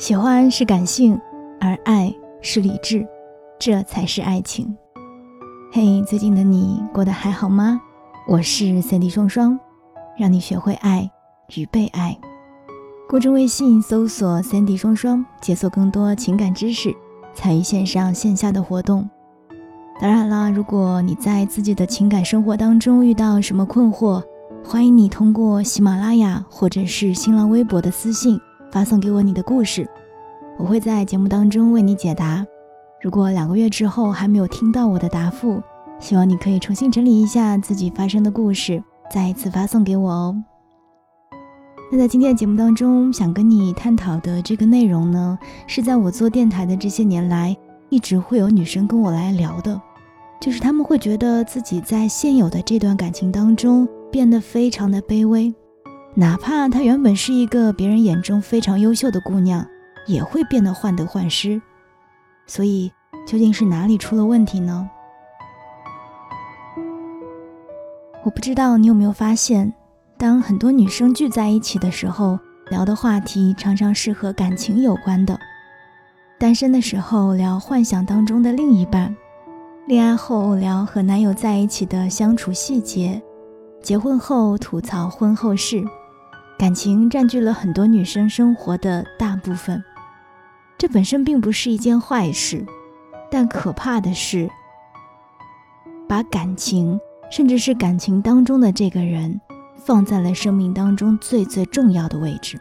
[0.00, 1.20] 喜欢是感性，
[1.60, 3.06] 而爱是理智，
[3.58, 4.74] 这才是爱情。
[5.70, 7.78] 嘿，最近的你过得还好吗？
[8.26, 9.60] 我是三 D 双双，
[10.18, 11.10] 让你学会爱
[11.54, 12.18] 与被爱。
[13.10, 16.96] 公众微信搜索“三 D 双双”，解锁更多情感知识，
[17.34, 19.06] 参与线上线下的活动。
[20.00, 24.22] 当然啦，如果你在自己的情感生活当中遇到什么困惑，
[24.64, 28.40] 欢迎你通过喜马拉雅或者是新浪微博的私信
[28.70, 29.88] 发送给我你的故事，
[30.58, 32.46] 我会在节目当中为你解答。
[33.02, 35.62] 如果两个月之后还没有听到我的答复，
[35.98, 40.36] 希望你可以重新整理一下自己发生的故事，再一次发送给我哦。
[41.90, 47.56] 那在今天的节目当中，想跟你探讨的这个内容呢，是在我做电台的这些年来，
[47.88, 49.80] 一直会有女生跟我来聊的，
[50.40, 55.52] 就是她们会觉得自己在现有的这段感情当中变得非常的卑微，
[56.14, 59.66] 哪怕她原本是一个别人眼中非常优秀的姑娘，
[60.06, 61.60] 也会变得患得患失。
[62.46, 62.90] 所以，
[63.26, 64.88] 究竟是哪里出了问题呢？
[68.24, 69.72] 我不知道你有没有发现，
[70.18, 72.38] 当很多女生聚在一起的时候，
[72.70, 75.38] 聊的话题常常是和感情有关的。
[76.38, 79.16] 单身的时候聊幻想当中的另一半，
[79.86, 83.22] 恋爱后聊和男友在一起的相处细节，
[83.80, 85.84] 结婚后吐槽婚后事，
[86.60, 89.82] 感情占据了很多女生生活的大部分。
[90.76, 92.66] 这本身并不是一件坏事，
[93.30, 94.46] 但可怕的是，
[96.06, 99.40] 把感情，甚至是感情当中的这个人，
[99.74, 102.60] 放在了生命当中最最重要的位置。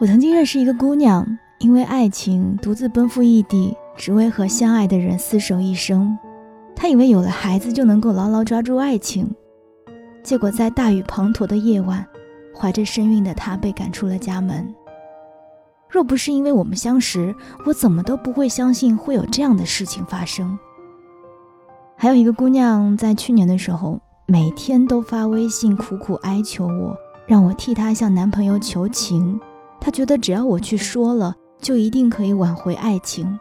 [0.00, 6.18] 我曾经认识一个姑娘，因为爱情独自奔赴异地，只为和相爱的人厮守一生。
[6.74, 9.32] 她以为有了孩子就能够牢牢抓住爱情，
[10.24, 12.04] 结果在大雨滂沱的夜晚，
[12.54, 14.74] 怀着身孕的她被赶出了家门。
[15.88, 17.34] 若不是因为我们相识，
[17.66, 20.58] 我怎么都不会相信会有这样的事情发生。
[21.96, 26.96] 还有一个姑娘，在去年的时候，每天都发微信苦苦哀求我，
[27.26, 29.38] 让我替她向男朋友求情。
[29.78, 33.38] 她觉得只要我去说了，就一定可以挽回爱情。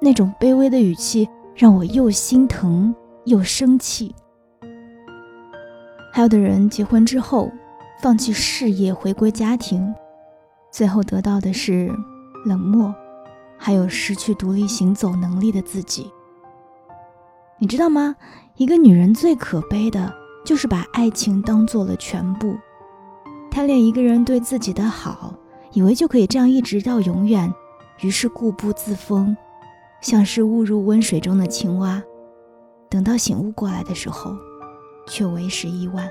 [0.00, 4.14] 那种卑微的语气让我又心疼又生气。
[6.12, 7.50] 还有的人结婚之后，
[8.00, 9.92] 放弃事业，回归家庭。
[10.70, 11.90] 最后得到的是
[12.44, 12.94] 冷漠，
[13.58, 16.08] 还有失去独立行走能力的自己。
[17.58, 18.14] 你知道吗？
[18.54, 20.12] 一个女人最可悲的
[20.44, 22.56] 就是把爱情当做了全部，
[23.50, 25.34] 贪恋一个人对自己的好，
[25.72, 27.52] 以为就可以这样一直到永远，
[28.00, 29.36] 于是固步自封，
[30.00, 32.00] 像是误入温水中的青蛙。
[32.88, 34.36] 等到醒悟过来的时候，
[35.08, 36.08] 却为时已晚。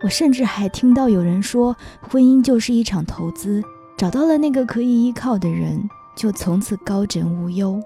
[0.00, 1.74] 我甚至还听到有人说，
[2.08, 3.60] 婚姻就是一场投资，
[3.96, 7.82] 找到了那个可以依靠的人，就从此高枕无忧。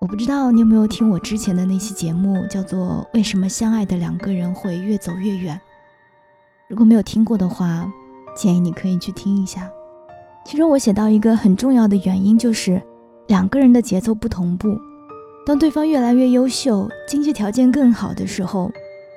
[0.00, 5.54] 我不知道你有没有听我之前的那期节目，叫做《为什么相爱的两个人会越走越远》。
[6.68, 7.88] 如果没有听过的话，
[8.36, 9.70] 建议你可以去听一下。
[10.44, 12.82] 其中我写到一个很重要的原因，就是
[13.28, 14.76] 两个人的节奏不同步。
[15.46, 18.68] 当对方越来越优秀，经济条件更好的时候。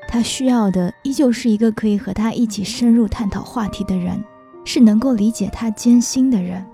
[0.07, 4.23] 他需要的依旧是一个可以和他一起深入探讨话题的人，
[4.63, 6.65] 是能够理解他艰辛的人。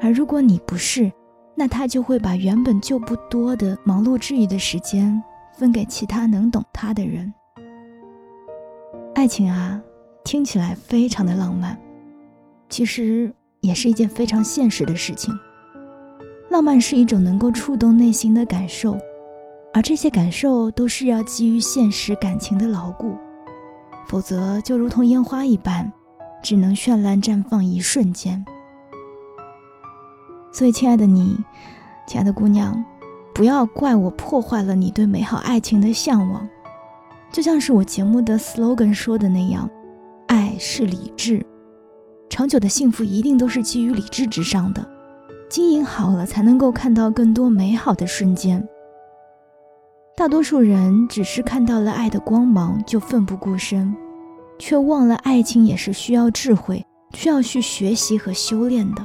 [0.00, 1.12] 而如果你不是，
[1.54, 5.22] 那他就会把原本就不多的忙碌治愈的时间
[5.52, 7.32] 分给其他能懂他的人。
[9.14, 9.80] 爱情啊，
[10.24, 11.78] 听起来非常的浪漫，
[12.68, 15.32] 其实也是一件非常现实的事情。
[16.50, 18.98] 浪漫是一种能够触动内心的感受。
[19.74, 23.16] 而这些感受都是要基于现实感情的牢固，
[24.06, 25.92] 否则就如同烟花一般，
[26.44, 28.44] 只能绚烂绽放一瞬间。
[30.52, 31.36] 所以，亲爱的你，
[32.06, 32.84] 亲爱的姑娘，
[33.34, 36.48] 不要怪我破坏了你对美好爱情的向往。
[37.32, 39.68] 就像是我节目的 slogan 说的那样，
[40.28, 41.44] 爱是理智，
[42.30, 44.88] 长久的幸福一定都是基于理智之上的。
[45.50, 48.64] 经营好了，才能够看到更多美好的瞬间。
[50.16, 53.94] 大多数人只是看到了爱的光芒就奋不顾身，
[54.60, 56.84] 却忘了爱情也是需要智慧、
[57.14, 59.04] 需要去学习和修炼的。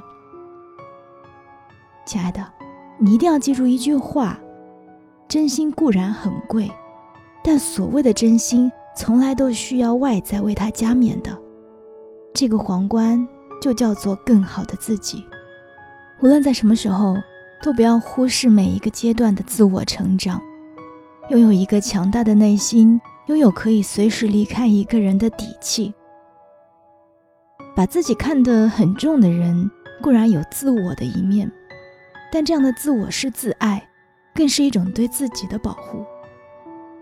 [2.06, 2.46] 亲爱的，
[3.00, 4.40] 你一定要记住一句话：
[5.28, 6.72] 真心固然很贵，
[7.44, 11.36] 但所谓的真心从来都需要外在为它加冕的。
[12.36, 13.28] 这个皇冠
[13.60, 15.26] 就叫做更好的自己。
[16.22, 17.16] 无论在什么时候，
[17.64, 20.40] 都不要忽视每一个阶段的自我成长。
[21.30, 25.94] 拥有一个强大的内心，拥有可以随时离开一个人的底气。
[27.76, 29.70] 把自己看得很重的人，
[30.02, 31.50] 固然有自我的一面，
[32.32, 33.88] 但这样的自我是自爱，
[34.34, 36.04] 更是一种对自己的保护。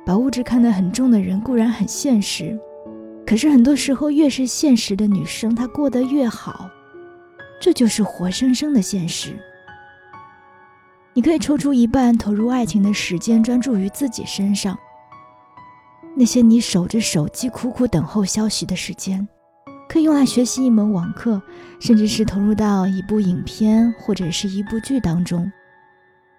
[0.06, 2.60] 把物质看得很重的人，固然很现实，
[3.26, 6.70] 可是很多时候，越是现实的女生，她过得越好，
[7.62, 9.40] 这就是活生生的现实。
[11.18, 14.78] 你可以抽出一半投入爱情的时间，专注于自己身上。
[16.16, 19.28] 那些你守着手机苦苦等候消息的时间，
[19.90, 21.42] 可以用来学习一门网课，
[21.80, 25.52] 甚至是投入到一部影片或者是一部剧当中。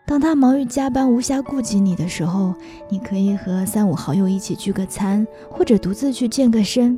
[0.06, 2.54] 当他忙于加班无暇顾及你的时候，
[2.88, 6.96] 你可以和三五好友一起聚个餐，或者独自去健个身。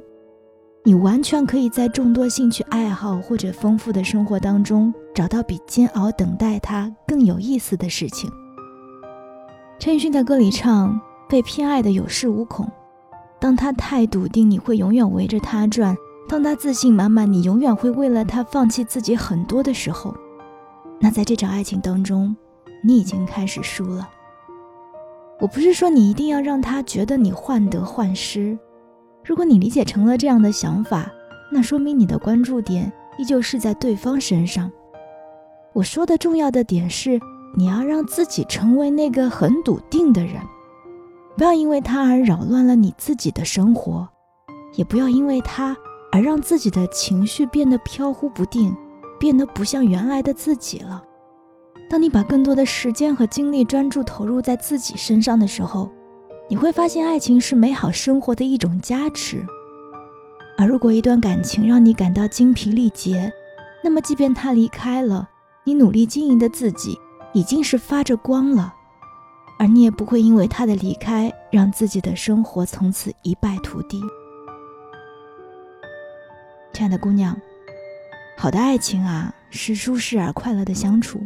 [0.83, 8.31] 你完全可以在众多兴趣爱好或者丰富的生活当中，找到比煎熬等待他更有意思的事情。
[9.79, 10.99] 陈奕迅在歌里唱
[11.29, 12.67] ：“被偏爱的有恃无恐，
[13.39, 15.95] 当他太笃定你会永远围着他转，
[16.27, 20.15] 当他自信满满你永远会为了他放弃自己很多的时候，
[20.99, 22.35] 那在这场爱情当中，
[22.83, 24.09] 你已经开始输了。
[25.39, 28.59] 我不是说你一定要让他觉得你患得患失。”
[29.31, 31.09] 如果你理解成了这样的想法，
[31.53, 34.69] 那说明你的关注点依旧是在对方身上。
[35.73, 37.21] 我说的重要的点是，
[37.55, 40.43] 你要让自己成为那个很笃定的人，
[41.37, 44.09] 不要因为他而扰乱了你自己的生活，
[44.75, 45.77] 也不要因为他
[46.11, 48.77] 而让自己的情绪变得飘忽不定，
[49.21, 51.01] 变得不像原来的自己了。
[51.89, 55.89] 当你把更多的时间和精力专注投入在自己身上的时候，
[56.51, 59.47] 你会发现，爱情是美好生活的一种加持。
[60.59, 63.33] 而如果一段感情让你感到精疲力竭，
[63.85, 65.31] 那么即便他离开了，
[65.63, 66.99] 你努力经营的自己
[67.33, 68.75] 已经是发着光了，
[69.61, 74.01] 而你也不会因为他的离开让自己的生活从此一败涂地。
[76.73, 77.41] 亲爱的姑娘，
[78.37, 81.21] 好的爱情啊，是舒适而快乐的相处，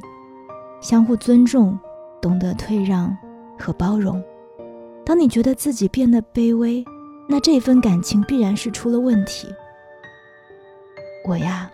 [0.82, 1.78] 相互尊重，
[2.20, 3.16] 懂得退让
[3.58, 4.22] 和包容。
[5.04, 6.82] 当你觉得自己变得卑微，
[7.28, 9.46] 那这份感情必然是出了问题。
[11.26, 11.70] 我呀，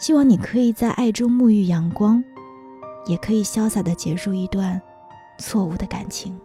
[0.00, 2.22] 希望你可以在爱中沐浴阳光，
[3.06, 4.80] 也可以潇洒的结束一段
[5.38, 6.36] 错误的感情。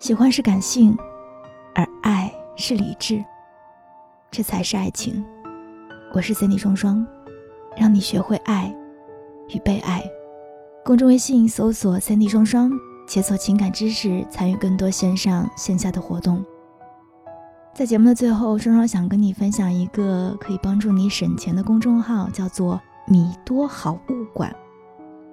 [0.00, 0.96] 喜欢是感性，
[1.74, 3.24] 而爱是理智，
[4.32, 5.24] 这才是爱情。
[6.12, 7.06] 我是 Cindy 双双，
[7.76, 8.74] 让你学会爱
[9.54, 10.02] 与被爱。
[10.84, 12.72] 公众微信搜索 Cindy 双双。
[13.10, 16.44] 解锁情感知识，参与更多线上线下的活动。
[17.74, 22.80] 在节目的最后，双双想跟你分享一个可以帮助你省钱的公众号，叫做
[23.10, 24.54] “米多好物馆”。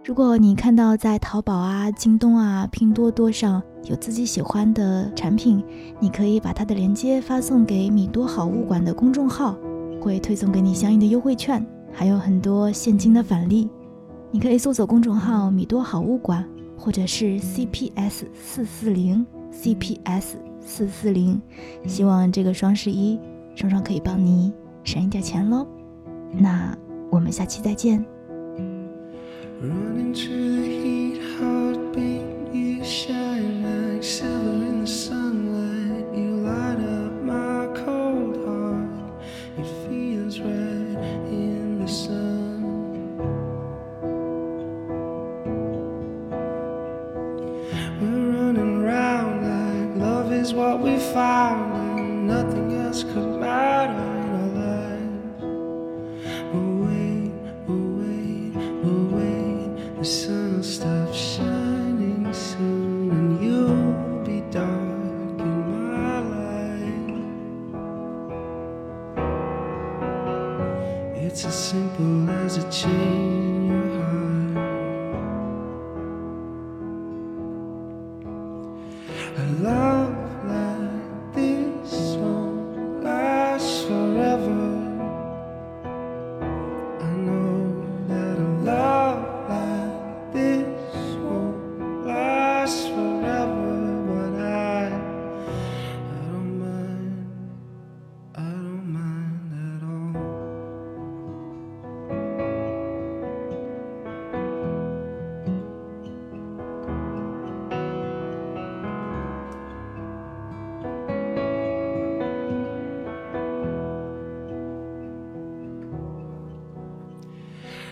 [0.04, 5.64] 如果你看到在淘宝啊、京东啊、拼多多上有自己喜欢的产品，
[6.00, 9.56] 你可以把它的链接发送给“米多好物馆”的公众号，
[10.02, 11.64] 会推送给你相应的优惠券，
[11.94, 13.70] 还有很多现金的返利。
[14.32, 16.44] 你可以搜索公众号“米多好物馆”。
[16.78, 21.42] 或者是 CPS 四四零，CPS 四四零，
[21.86, 23.20] 希望这个双十一，
[23.56, 24.54] 双双可以帮你
[24.84, 25.68] 省一点钱喽。
[26.32, 26.78] 那
[27.10, 28.06] 我们下期再见。
[41.98, 42.17] what
[51.18, 51.77] fire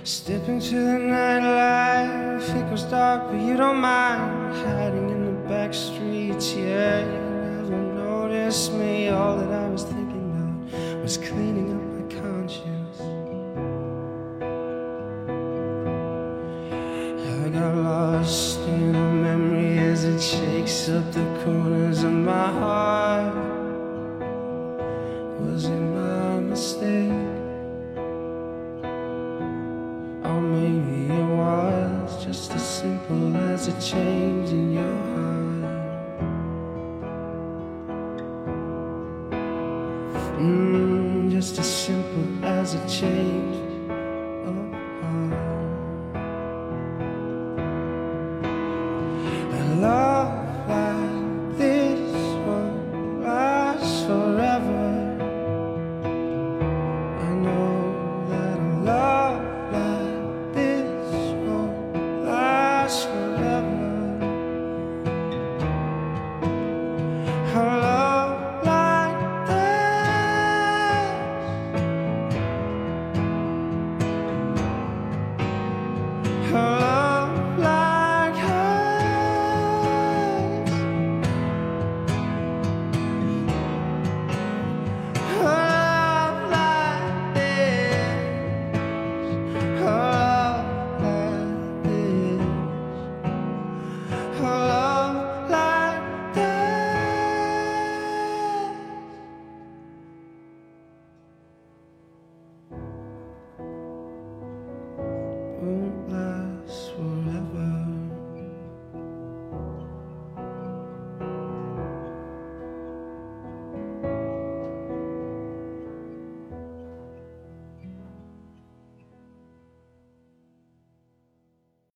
[0.05, 5.73] Step into the nightlife, it goes dark, but you don't mind hiding in the back
[5.73, 6.53] streets.
[6.53, 7.21] Yeah, you
[7.63, 9.09] never noticed me.
[9.09, 11.74] All that I was thinking about was cleaning
[33.33, 35.04] as a change in your